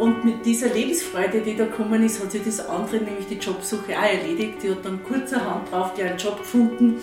[0.00, 3.98] Und mit dieser Lebensfreude, die da gekommen ist, hat sich das andere, nämlich die Jobsuche,
[3.98, 4.62] auch erledigt.
[4.62, 6.96] Die hat dann kurzerhand drauf einen Job gefunden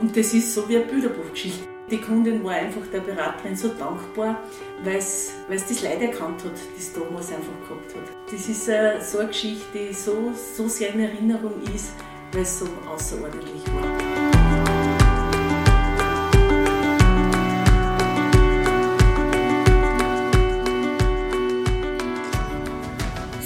[0.00, 1.66] und das ist so wie eine Bilderbuchgeschichte.
[1.90, 4.42] Die Kundin war einfach der Beraterin so dankbar,
[4.84, 8.32] weil es das Leid erkannt hat, das damals einfach gehabt hat.
[8.32, 11.94] Das ist äh, so eine Geschichte, die so, so sehr in Erinnerung ist,
[12.32, 14.11] weil es so außerordentlich war.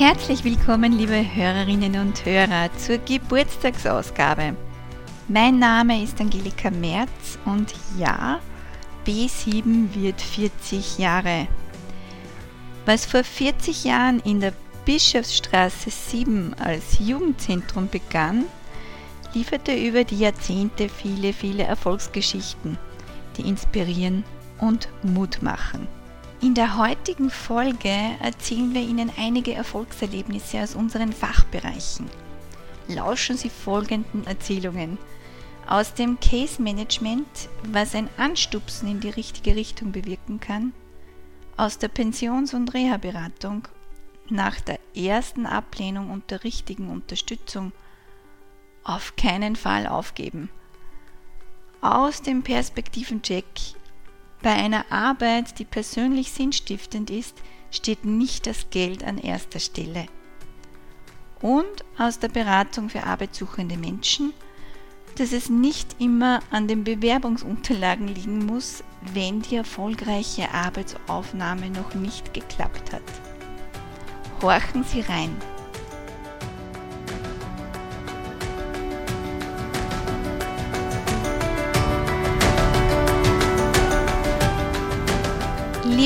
[0.00, 4.56] Herzlich willkommen, liebe Hörerinnen und Hörer, zur Geburtstagsausgabe.
[5.28, 8.40] Mein Name ist Angelika Merz und ja,
[9.06, 11.48] B7 wird 40 Jahre.
[12.86, 14.54] Was vor 40 Jahren in der
[14.86, 18.46] Bischofsstraße 7 als Jugendzentrum begann,
[19.34, 22.78] lieferte über die Jahrzehnte viele, viele Erfolgsgeschichten,
[23.36, 24.24] die inspirieren
[24.60, 25.99] und Mut machen.
[26.42, 32.08] In der heutigen Folge erzählen wir Ihnen einige Erfolgserlebnisse aus unseren Fachbereichen.
[32.88, 34.96] Lauschen Sie folgenden Erzählungen
[35.66, 37.28] aus dem Case Management,
[37.64, 40.72] was ein Anstupsen in die richtige Richtung bewirken kann,
[41.58, 43.68] aus der Pensions- und Reha-Beratung
[44.30, 47.72] nach der ersten Ablehnung und der richtigen Unterstützung
[48.82, 50.48] auf keinen Fall aufgeben.
[51.82, 53.44] Aus dem Perspektivencheck
[54.42, 57.36] bei einer Arbeit, die persönlich sinnstiftend ist,
[57.70, 60.06] steht nicht das Geld an erster Stelle.
[61.40, 64.32] Und aus der Beratung für arbeitssuchende Menschen,
[65.16, 68.84] dass es nicht immer an den Bewerbungsunterlagen liegen muss,
[69.14, 73.02] wenn die erfolgreiche Arbeitsaufnahme noch nicht geklappt hat.
[74.42, 75.36] Horchen Sie rein.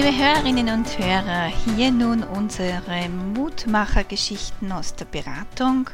[0.04, 5.88] Liebe Hörerinnen und Hörer, hier nun unsere Mutmachergeschichten aus der Beratung,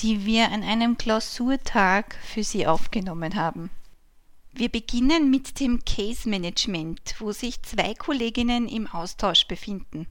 [0.00, 3.70] die wir an einem Klausurtag für Sie aufgenommen haben.
[4.52, 10.08] Wir beginnen mit dem Case Management, wo sich zwei Kolleginnen im Austausch befinden.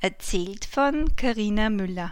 [0.00, 2.10] Erzählt von Karina Müller.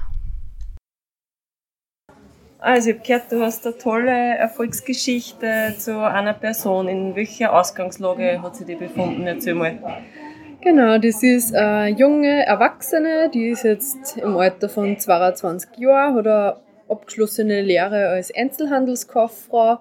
[2.61, 6.87] Also ich habe gehört, du hast eine tolle Erfolgsgeschichte zu einer Person.
[6.87, 9.27] In welcher Ausgangslage hat sie die befunden?
[9.27, 9.81] Erzähl mal.
[10.65, 16.27] Genau, das ist eine junge Erwachsene, die ist jetzt im Alter von 22 Jahren, hat
[16.27, 16.57] eine
[16.89, 19.81] abgeschlossene Lehre als Einzelhandelskauffrau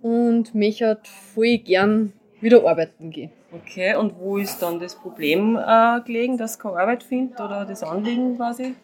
[0.00, 0.98] und möchte
[1.34, 3.30] voll gern wieder arbeiten gehen.
[3.52, 7.66] Okay, und wo ist dann das Problem äh, gelegen, dass sie keine Arbeit findet oder
[7.66, 8.74] das Anliegen quasi?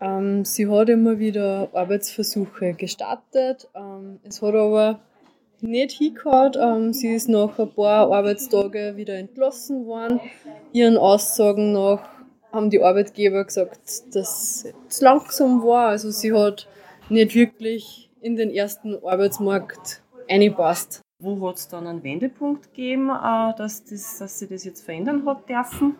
[0.00, 3.68] Ähm, sie hat immer wieder Arbeitsversuche gestartet.
[3.74, 5.00] Ähm, es hat aber
[5.62, 6.52] nicht hingehauen.
[6.60, 10.20] Ähm, sie ist nach ein paar Arbeitstage wieder entlassen worden.
[10.72, 12.08] Ihren Aussagen nach
[12.52, 13.80] haben die Arbeitgeber gesagt,
[14.14, 15.88] dass es langsam war.
[15.88, 16.68] Also sie hat
[17.08, 21.00] nicht wirklich in den ersten Arbeitsmarkt eingepasst.
[21.18, 25.24] Wo hat es dann einen Wendepunkt gegeben, äh, dass, das, dass sie das jetzt verändern
[25.26, 25.96] hat dürfen?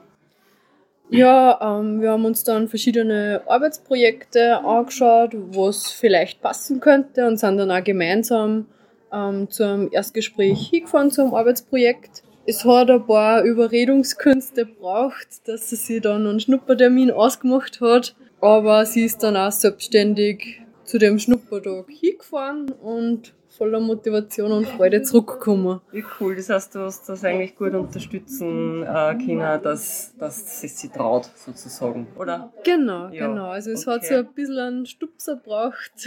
[1.08, 7.58] Ja, ähm, wir haben uns dann verschiedene Arbeitsprojekte angeschaut, was vielleicht passen könnte und sind
[7.58, 8.66] dann auch gemeinsam
[9.12, 12.22] ähm, zu einem Erstgespräch hingefahren zum Arbeitsprojekt.
[12.46, 18.14] Es hat ein paar Überredungskünste gebraucht, dass sie sich dann einen Schnuppertermin ausgemacht hat.
[18.40, 25.02] Aber sie ist dann auch selbstständig zu dem Schnuppertag hingefahren und voller Motivation und Freude
[25.02, 25.80] zurückgekommen.
[25.92, 30.68] Wie cool, das heißt, du hast das eigentlich gut unterstützen äh, können, dass, dass sie
[30.68, 32.52] sich traut, sozusagen, oder?
[32.64, 33.28] Genau, ja.
[33.28, 33.48] genau.
[33.48, 33.96] Also es okay.
[33.96, 35.92] hat so ein bisschen einen Stupser gebraucht,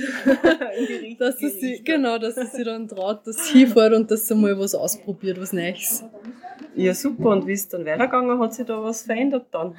[1.19, 4.35] dass sie sich, genau, dass sie sich dann traut, dass sie hinfährt und dass sie
[4.35, 6.03] mal was ausprobiert, was Neues.
[6.75, 7.29] Ja, super.
[7.29, 8.39] Und wie ist dann weitergegangen?
[8.39, 9.75] Hat sich da was verändert dann?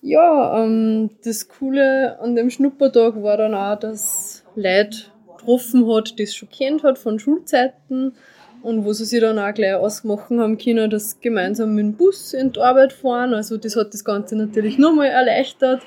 [0.00, 5.11] Ja, ähm, das Coole an dem Schnuppertag war dann auch, dass Leute
[5.42, 8.14] getroffen hat, das schon kennt hat von Schulzeiten
[8.62, 11.94] und wo sie sich dann auch gleich ausmachen haben können, dass sie gemeinsam mit dem
[11.94, 13.34] Bus in die Arbeit fahren.
[13.34, 15.82] Also das hat das Ganze natürlich nochmal erleichtert.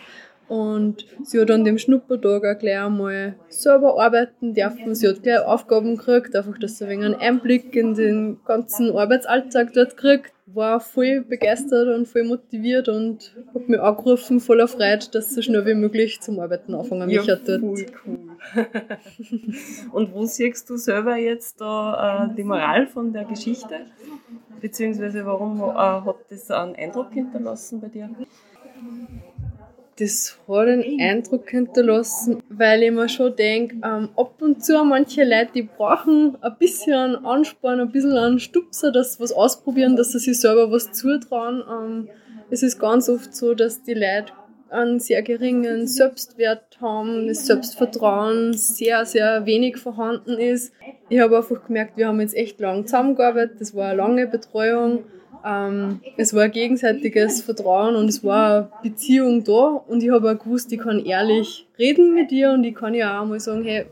[0.47, 4.93] Und sie hat an dem Schnuppertag auch gleich einmal selber arbeiten dürfen.
[4.93, 8.95] Sie hat gleich Aufgaben gekriegt, einfach, dass sie ein wenig einen Einblick in den ganzen
[8.95, 10.33] Arbeitsalltag dort kriegt.
[10.45, 15.41] War voll begeistert und voll motiviert und hat mich angerufen, voller Freude, dass sie so
[15.41, 17.63] schnell wie möglich zum Arbeiten anfangen ja, möchte dort.
[17.63, 18.19] Cool, cool.
[19.91, 23.81] und wo siehst du selber jetzt da äh, die Moral von der Geschichte?
[24.61, 28.09] Beziehungsweise warum äh, hat das einen Eindruck hinterlassen bei dir?
[29.97, 35.23] Das hat einen Eindruck hinterlassen, weil ich mir schon denke, ähm, ab und zu manche
[35.23, 40.11] Leute, die brauchen ein bisschen Ansporn, ein bisschen einen Stupser, dass sie was ausprobieren, dass
[40.11, 41.63] sie sich selber was zutrauen.
[41.69, 42.09] Ähm,
[42.49, 44.33] es ist ganz oft so, dass die Leute
[44.69, 50.73] einen sehr geringen Selbstwert haben, das Selbstvertrauen sehr, sehr wenig vorhanden ist.
[51.07, 55.05] Ich habe einfach gemerkt, wir haben jetzt echt lang zusammengearbeitet, das war eine lange Betreuung
[55.45, 60.31] ähm, es war ein gegenseitiges Vertrauen und es war eine Beziehung da und ich habe
[60.31, 63.63] auch gewusst, ich kann ehrlich reden mit dir und ich kann ja auch mal sagen,
[63.63, 63.85] hey,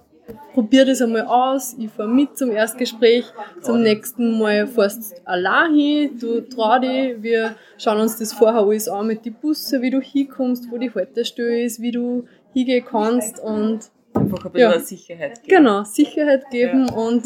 [0.54, 3.26] probier das einmal aus, ich fahre mit zum Erstgespräch,
[3.62, 8.88] zum nächsten Mal fährst allein hin, du trau dich, wir schauen uns das vorher alles
[8.90, 13.40] an mit den Busse, wie du hinkommst, wo die Haltestelle ist, wie du hingehen kannst
[13.40, 15.58] und einfach ein bisschen ja, Sicherheit geben.
[15.58, 16.96] Genau, Sicherheit geben ja.
[16.96, 17.24] und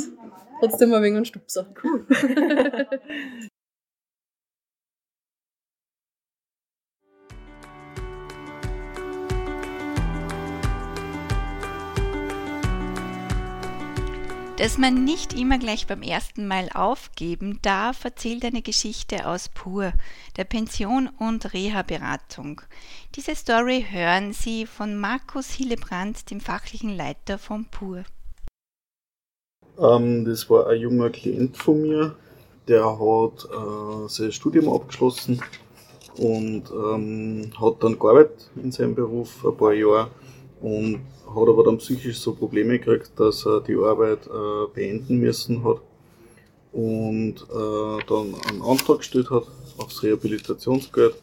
[0.59, 1.67] trotzdem ein wenig einen Stupser.
[1.81, 2.05] Cool.
[14.57, 19.93] Dass man nicht immer gleich beim ersten Mal aufgeben darf, erzählt eine Geschichte aus Pur,
[20.35, 22.61] der Pension- und Reha-Beratung.
[23.15, 28.03] Diese Story hören Sie von Markus Hillebrand, dem fachlichen Leiter von Pur.
[29.77, 32.15] Ähm, das war ein junger Klient von mir,
[32.67, 35.39] der hat äh, sein Studium abgeschlossen
[36.17, 40.09] und ähm, hat dann gearbeitet in seinem Beruf ein paar Jahre
[40.61, 45.63] und hat aber dann psychisch so Probleme gekriegt, dass er die Arbeit äh, beenden müssen
[45.63, 45.81] hat
[46.71, 49.43] und äh, dann einen Antrag gestellt hat
[49.77, 51.15] aufs Rehabilitationsgeld,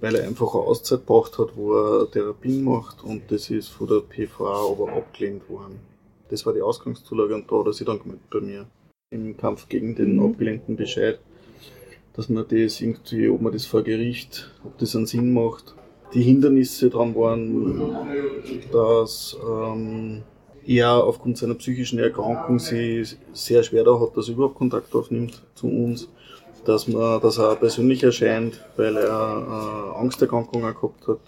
[0.00, 3.88] weil er einfach eine Auszeit braucht hat, wo er Therapien macht und das ist von
[3.88, 5.80] der PVA aber abgelehnt worden.
[6.28, 8.66] Das war die Ausgangszulage und da hat er sich dann gemeldet bei mir
[9.10, 10.30] im Kampf gegen den mhm.
[10.30, 11.18] abgelehnten Bescheid,
[12.14, 15.74] dass man das irgendwie, ob man das vor Gericht, ob das einen Sinn macht,
[16.14, 17.96] die Hindernisse dran waren,
[18.72, 20.22] dass ähm,
[20.66, 25.42] er aufgrund seiner psychischen Erkrankung sich sehr schwer da hat, dass er überhaupt Kontakt aufnimmt
[25.54, 26.08] zu uns,
[26.64, 31.20] dass, man, dass er persönlich erscheint, weil er äh, Angsterkrankungen gehabt hat,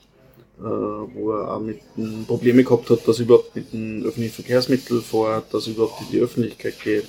[0.58, 1.78] äh, wo er auch mit
[2.26, 6.06] Probleme gehabt hat, dass er überhaupt mit dem öffentlichen Verkehrsmittel fährt, dass er überhaupt in
[6.10, 7.06] die Öffentlichkeit geht.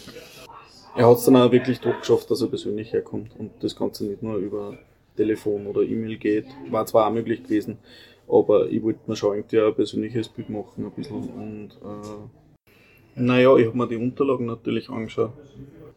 [0.95, 4.21] Er hat es dann auch wirklich durchgeschafft, dass er persönlich herkommt und das Ganze nicht
[4.21, 4.77] nur über
[5.19, 6.45] Telefon oder E-Mail geht.
[6.69, 7.77] War zwar auch möglich gewesen,
[8.27, 11.29] aber ich wollte mir schon irgendwie ein persönliches Bild machen ein bisschen.
[11.29, 15.33] Und äh, naja, ich habe mir die Unterlagen natürlich angeschaut.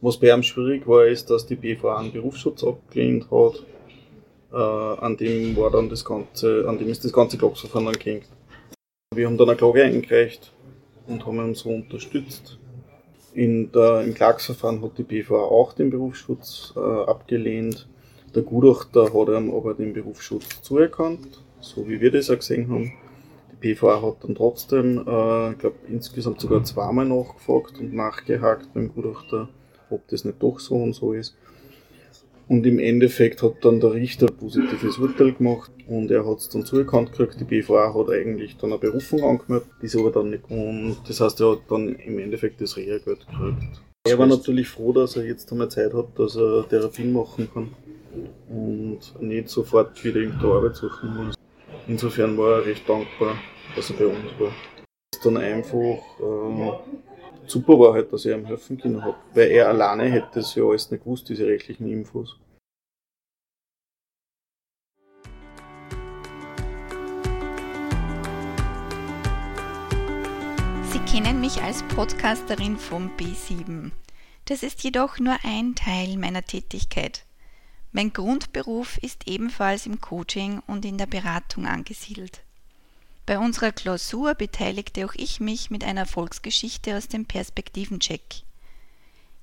[0.01, 3.63] Was bei ihm schwierig war, ist, dass die BVA einen Berufsschutz abgelehnt hat.
[4.53, 8.27] Äh, an dem war dann das ganze, an dem ist das ganze Klagsverfahren dann gehängt.
[9.15, 10.53] Wir haben dann eine Klage eingereicht
[11.07, 12.59] und haben ihn so unterstützt.
[13.35, 17.87] In der, Im Klagsverfahren hat die BVA auch den Berufsschutz äh, abgelehnt.
[18.35, 22.93] Der Gutachter hat ihm aber den Berufsschutz zuerkannt, so wie wir das auch gesehen haben.
[23.63, 28.89] Die PVA hat dann trotzdem, äh, ich glaube, insgesamt sogar zweimal nachgefragt und nachgehakt beim
[28.95, 29.51] Gutachter,
[29.91, 31.37] ob das nicht doch so und so ist.
[32.49, 36.49] Und im Endeffekt hat dann der Richter ein positives Urteil gemacht und er hat es
[36.49, 37.39] dann zuerkannt gekriegt.
[37.39, 40.51] Die BVA hat eigentlich dann eine Berufung angemeldet, die ist aber dann nicht.
[40.51, 43.83] Und das heißt, er hat dann im Endeffekt das Reha-Geld gekriegt.
[44.05, 47.69] Er war natürlich froh, dass er jetzt einmal Zeit hat, dass er Therapien machen kann
[48.49, 51.35] und nicht sofort wieder irgendeine Arbeit suchen muss.
[51.87, 53.37] Insofern war er recht dankbar,
[53.75, 54.53] dass er bei uns war.
[55.15, 56.73] Ist dann einfach äh,
[57.47, 60.65] super war halt, dass ich ihm helfen können habe, weil er alleine hätte es ja
[60.65, 62.39] alles nicht gewusst, diese rechtlichen Infos.
[70.91, 73.91] Sie kennen mich als Podcasterin vom B7.
[74.47, 77.25] Das ist jedoch nur ein Teil meiner Tätigkeit.
[77.93, 82.41] Mein Grundberuf ist ebenfalls im Coaching und in der Beratung angesiedelt.
[83.27, 88.43] Bei unserer Klausur beteiligte auch ich mich mit einer Erfolgsgeschichte aus dem Perspektivencheck.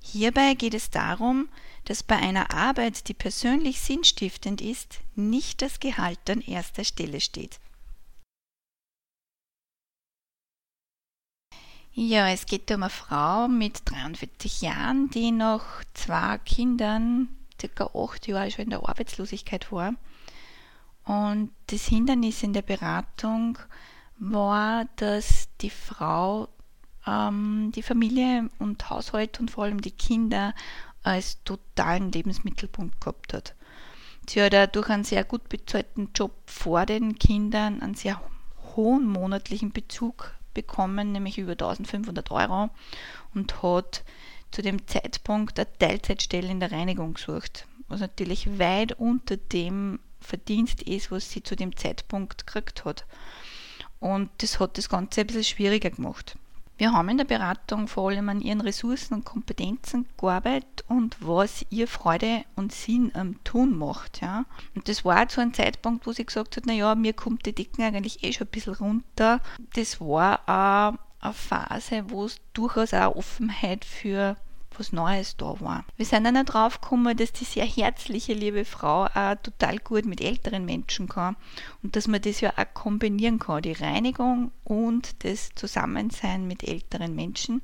[0.02, 1.48] Hierbei geht es darum,
[1.84, 7.60] dass bei einer Arbeit, die persönlich sinnstiftend ist, nicht das Gehalt an erster Stelle steht.
[11.92, 15.64] Ja, es geht um eine Frau mit 43 Jahren, die noch
[15.94, 17.28] zwei Kindern
[17.60, 19.94] circa acht Jahre schon in der Arbeitslosigkeit war
[21.04, 23.58] Und das Hindernis in der Beratung
[24.18, 26.48] war, dass die Frau
[27.06, 30.54] ähm, die Familie und Haushalt und vor allem die Kinder
[31.02, 33.54] als totalen Lebensmittelpunkt gehabt hat.
[34.28, 38.20] Sie hat durch einen sehr gut bezahlten Job vor den Kindern einen sehr
[38.76, 42.70] hohen monatlichen Bezug bekommen, nämlich über 1500 Euro
[43.34, 44.04] und hat
[44.50, 50.82] zu dem Zeitpunkt eine Teilzeitstelle in der Reinigung gesucht, was natürlich weit unter dem Verdienst
[50.82, 53.06] ist, was sie zu dem Zeitpunkt gekriegt hat.
[53.98, 56.36] Und das hat das Ganze ein bisschen schwieriger gemacht.
[56.80, 61.66] Wir haben in der Beratung vor allem an ihren Ressourcen und Kompetenzen gearbeitet und was
[61.68, 64.22] ihr Freude und Sinn am Tun macht.
[64.22, 64.46] Ja.
[64.74, 67.82] Und das war zu einem Zeitpunkt, wo sie gesagt hat, naja, mir kommt die Dicken
[67.82, 69.42] eigentlich eh schon ein bisschen runter.
[69.74, 74.36] Das war auch eine Phase, wo es durchaus auch Offenheit für
[74.76, 75.84] was Neues da war.
[75.96, 80.06] Wir sind dann auch drauf gekommen, dass die sehr herzliche, liebe Frau auch total gut
[80.06, 81.36] mit älteren Menschen kann
[81.82, 87.14] und dass man das ja auch kombinieren kann, die Reinigung und das Zusammensein mit älteren
[87.14, 87.62] Menschen.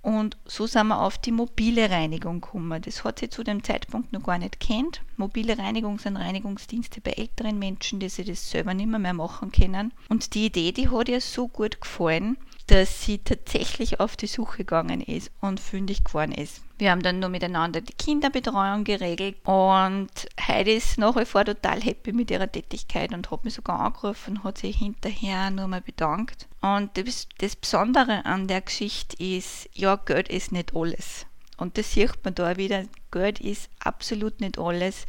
[0.00, 2.80] Und so sind wir auf die mobile Reinigung gekommen.
[2.80, 5.02] Das hat sie zu dem Zeitpunkt noch gar nicht kennt.
[5.16, 9.50] Mobile Reinigung sind Reinigungsdienste bei älteren Menschen, die sie das selber nicht mehr, mehr machen
[9.50, 9.92] können.
[10.08, 14.58] Und die Idee, die hat ihr so gut gefallen, dass sie tatsächlich auf die Suche
[14.58, 16.62] gegangen ist und fündig geworden ist.
[16.76, 20.10] Wir haben dann nur miteinander die Kinderbetreuung geregelt und
[20.40, 24.36] Heidi ist nach wie vor total happy mit ihrer Tätigkeit und hat mich sogar angerufen
[24.36, 26.46] und hat sich hinterher nur mal bedankt.
[26.60, 31.26] Und das, Besondere an der Geschichte ist, ja, Geld ist nicht alles.
[31.56, 35.06] Und das sieht man da wieder, Geld ist absolut nicht alles,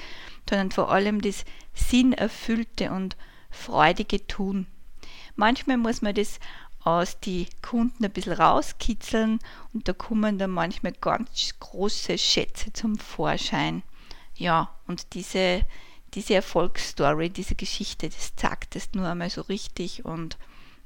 [0.50, 3.18] sondern vor allem das sinnerfüllte und
[3.52, 4.66] freudige Tun.
[5.36, 6.40] Manchmal muss man das
[6.84, 9.40] aus die Kunden ein bisschen rauskitzeln
[9.74, 13.84] und da kommen dann manchmal ganz große Schätze zum Vorschein.
[14.36, 15.66] Ja, und diese,
[16.14, 20.38] diese Erfolgsstory, diese Geschichte, das zeigt es nur einmal so richtig und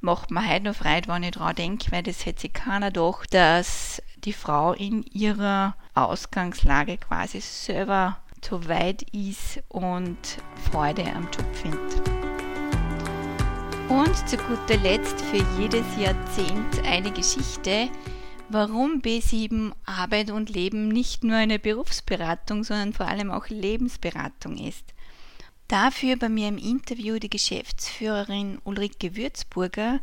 [0.01, 3.33] macht mir heute noch Freude, wenn ich daran denke, weil das hätte sich keiner gedacht,
[3.33, 10.17] dass die Frau in ihrer Ausgangslage quasi selber so weit ist und
[10.71, 12.22] Freude am Job findet.
[13.93, 17.89] Und zu guter Letzt für jedes Jahrzehnt eine Geschichte,
[18.50, 24.95] warum B7 Arbeit und Leben nicht nur eine Berufsberatung, sondern vor allem auch Lebensberatung ist.
[25.67, 30.00] Dafür bei mir im Interview die Geschäftsführerin Ulrike Würzburger,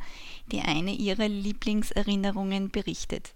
[0.53, 3.35] die eine ihrer Lieblingserinnerungen berichtet.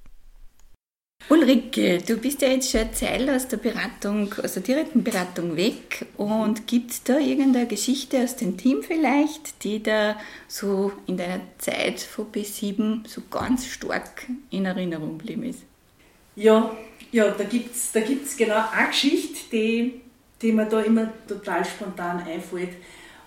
[1.30, 5.56] Ulrike, du bist ja jetzt schon eine Zeit aus der Beratung, aus der direkten Beratung
[5.56, 10.16] weg und gibt es da irgendeine Geschichte aus dem Team vielleicht, die da
[10.48, 15.60] so in deiner Zeit von B7 so ganz stark in Erinnerung geblieben ist?
[16.36, 16.70] Ja,
[17.10, 20.02] ja da gibt es da gibt's genau eine Geschichte, die,
[20.42, 22.76] die mir da immer total spontan einfällt.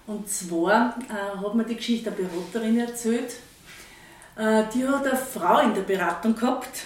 [0.06, 3.34] Und zwar äh, hat mir die Geschichte eine Beraterin erzählt,
[4.38, 6.86] äh, die hat eine Frau in der Beratung gehabt,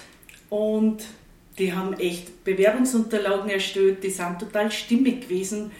[0.52, 1.06] und
[1.56, 5.70] die haben echt Bewerbungsunterlagen erstellt, die sind total stimmig gewesen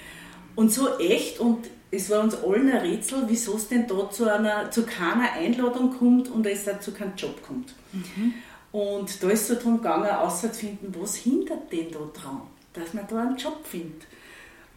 [0.56, 1.40] und so echt.
[1.40, 5.30] Und es war uns allen ein Rätsel, wieso es denn da zu, einer, zu keiner
[5.34, 7.74] Einladung kommt und es da zu keinem Job kommt.
[7.92, 8.32] Mhm.
[8.72, 12.40] Und da ist so darum gegangen, auszufinden, was hindert denn da dran,
[12.72, 14.06] dass man da einen Job findet.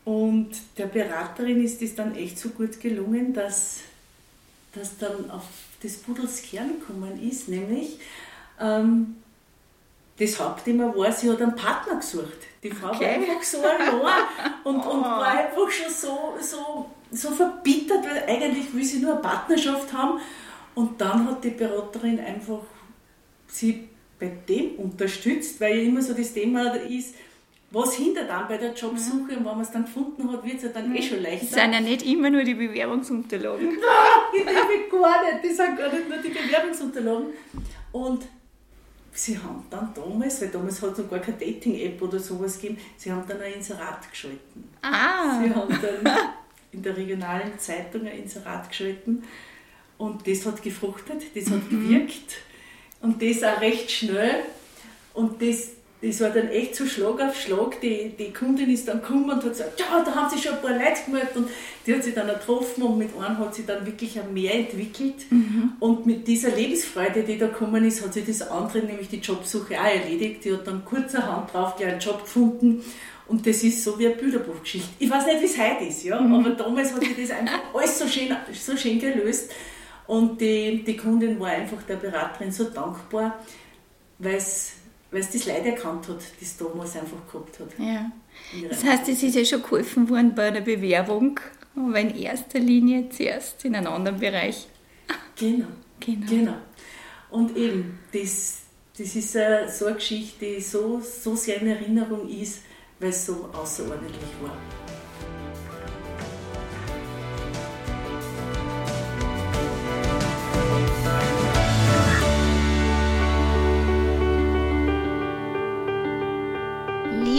[0.04, 3.78] Und der Beraterin ist es dann echt so gut gelungen, dass
[4.74, 5.46] das dann auf
[5.82, 7.98] das Pudels Kern gekommen ist, nämlich
[8.60, 9.16] ähm,
[10.17, 12.38] das Hauptthema war, sie hat einen Partner gesucht.
[12.63, 13.05] Die Frau okay.
[13.05, 14.24] war einfach so allein
[14.63, 15.01] und, und oh.
[15.01, 20.19] war einfach schon so, so, so verbittert, weil eigentlich will sie nur eine Partnerschaft haben.
[20.74, 22.62] Und dann hat die Beraterin einfach
[23.48, 27.15] sie bei dem unterstützt, weil ja immer so das Thema ist,
[27.72, 29.29] was hindert dann bei der Jobsuche mhm.
[29.29, 30.95] und wenn man es dann gefunden hat, wird es ja dann mhm.
[30.95, 31.45] eh schon leichter.
[31.45, 33.67] Das sind ja nicht immer nur die Bewerbungsunterlagen.
[33.67, 33.79] Nein,
[34.34, 35.43] die gar nicht.
[35.43, 37.27] Das sind gar nicht nur die Bewerbungsunterlagen.
[37.91, 38.24] Und
[39.15, 42.79] sie haben dann damals, weil damals hat es noch gar keine Dating-App oder sowas gegeben,
[42.98, 44.69] sie haben dann ein Inserat geschalten.
[44.81, 45.41] Ah.
[45.41, 46.17] Sie haben dann
[46.72, 49.24] in der regionalen Zeitung ein Inserat geschalten
[49.98, 51.88] und das hat gefruchtet, das hat mhm.
[51.88, 52.38] gewirkt
[53.01, 54.43] und das auch recht schnell
[55.13, 55.69] und das
[56.06, 57.82] das war dann echt so Schlag auf Schlag.
[57.82, 60.62] Die, die Kundin ist dann gekommen und hat gesagt, ja, da haben sich schon ein
[60.62, 61.50] paar Leute gemeldet und
[61.86, 65.30] die hat sich dann getroffen und mit einem hat sie dann wirklich ein mehr entwickelt.
[65.30, 65.74] Mhm.
[65.80, 69.80] Und mit dieser Lebensfreude, die da gekommen ist, hat sie das andere, nämlich die Jobsuche
[69.80, 70.46] auch erledigt.
[70.46, 72.84] Die hat dann kurzerhand drauf gleich einen Job gefunden
[73.28, 74.90] und das ist so wie eine Bilderbuchgeschichte.
[75.00, 76.36] Ich weiß nicht, wie es heute ist, ja, mhm.
[76.36, 79.52] aber damals hat sie das einfach alles so schön, so schön gelöst.
[80.08, 83.40] Und die, die Kundin war einfach der Beraterin so dankbar,
[84.20, 84.74] weil es
[85.12, 87.70] weil es das Leid erkannt hat, das damals einfach gehabt hat.
[87.80, 88.12] Ja.
[88.70, 91.40] Das heißt, es ist ja schon geholfen worden bei der Bewerbung
[91.76, 94.68] Aber in erster Linie zuerst in einem anderen Bereich.
[95.38, 95.68] Genau,
[96.00, 96.26] Genau.
[96.30, 96.56] genau.
[97.30, 98.60] Und eben, das,
[98.98, 102.62] das ist so eine Geschichte, die so, so sehr in Erinnerung ist,
[103.00, 104.58] weil es so außerordentlich war.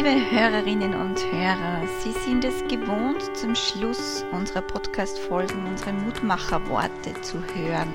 [0.06, 7.38] Liebe Hörerinnen und Hörer, Sie sind es gewohnt, zum Schluss unserer Podcast-Folgen unsere Mutmacherworte zu
[7.38, 7.92] hören.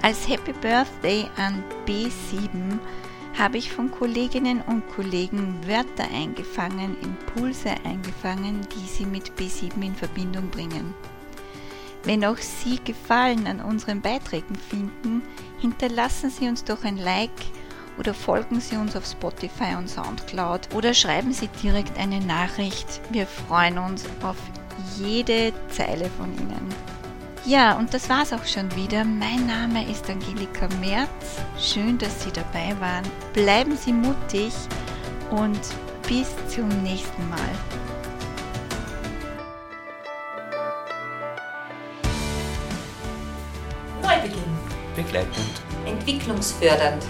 [0.00, 2.78] Als Happy Birthday an B7
[3.38, 9.94] habe ich von Kolleginnen und Kollegen Wörter eingefangen, Impulse eingefangen, die sie mit B7 in
[9.94, 10.94] Verbindung bringen.
[12.04, 15.20] Wenn auch Sie Gefallen an unseren Beiträgen finden,
[15.60, 17.30] hinterlassen Sie uns doch ein Like
[17.98, 23.00] oder folgen Sie uns auf Spotify und Soundcloud oder schreiben Sie direkt eine Nachricht.
[23.10, 24.36] Wir freuen uns auf
[24.96, 26.74] jede Zeile von Ihnen.
[27.44, 29.04] Ja, und das war's auch schon wieder.
[29.04, 31.08] Mein Name ist Angelika Merz.
[31.58, 33.04] Schön, dass Sie dabei waren.
[33.32, 34.52] Bleiben Sie mutig
[35.30, 35.60] und
[36.06, 37.38] bis zum nächsten Mal.
[44.02, 44.58] Neubeginn.
[44.94, 47.04] begleitend, Entwicklungsfördernd.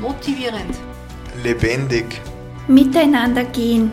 [0.00, 0.76] Motivierend.
[1.42, 2.06] lebendig,
[2.68, 3.90] Miteinander gehen.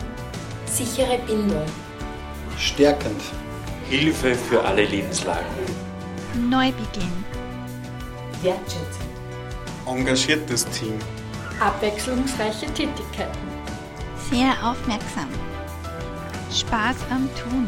[0.66, 1.64] Sichere Bildung.
[2.58, 3.20] stärkend,
[3.88, 5.44] Hilfe für alle Lebenslagen.
[6.48, 7.24] Neubeginn.
[8.42, 9.08] Wertschätzend.
[9.86, 10.94] engagiertes Team,
[11.60, 13.48] Abwechslungsreiche Tätigkeiten.
[14.30, 15.28] Sehr aufmerksam.
[16.52, 17.66] Spaß am Tun.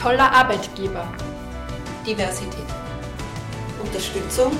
[0.00, 1.06] Toller Arbeitgeber.
[2.06, 2.66] Diversität.
[3.82, 4.52] Unterstützung.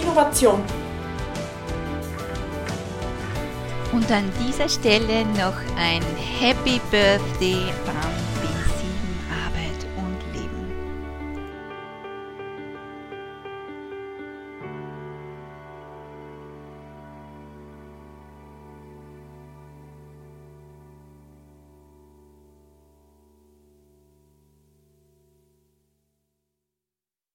[0.00, 0.62] Innovation.
[3.92, 6.02] Und an dieser Stelle noch ein
[6.40, 8.15] Happy Birthday an